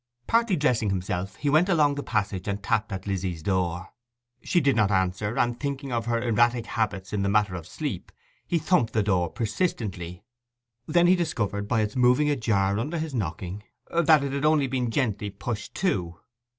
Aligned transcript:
Partly 0.25 0.55
dressing 0.55 0.89
himself; 0.89 1.35
he 1.35 1.47
went 1.47 1.69
along 1.69 1.93
the 1.93 2.01
passage 2.01 2.47
and 2.47 2.63
tapped 2.63 2.91
at 2.91 3.05
Lizzy's 3.05 3.43
door. 3.43 3.93
She 4.41 4.59
did 4.59 4.75
not 4.75 4.89
answer, 4.89 5.37
and, 5.37 5.59
thinking 5.59 5.91
of 5.91 6.07
her 6.07 6.19
erratic 6.19 6.65
habits 6.65 7.13
in 7.13 7.21
the 7.21 7.29
matter 7.29 7.53
of 7.53 7.67
sleep, 7.67 8.11
he 8.47 8.57
thumped 8.57 8.93
the 8.93 9.03
door 9.03 9.29
persistently, 9.29 10.23
when 10.85 11.05
he 11.05 11.15
discovered, 11.15 11.67
by 11.67 11.81
its 11.81 11.95
moving 11.95 12.31
ajar 12.31 12.79
under 12.79 12.97
his 12.97 13.13
knocking, 13.13 13.61
that 13.91 14.23
it 14.23 14.31
had 14.31 14.43
only 14.43 14.65
been 14.65 14.89
gently 14.89 15.29
pushed 15.29 15.75
to. 15.75 16.17